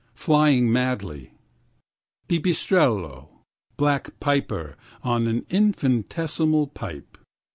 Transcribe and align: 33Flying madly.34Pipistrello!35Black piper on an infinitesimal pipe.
33Flying 0.17 0.63
madly.34Pipistrello!35Black 2.25 4.09
piper 4.19 4.75
on 5.03 5.27
an 5.27 5.45
infinitesimal 5.51 6.65
pipe. 6.65 7.19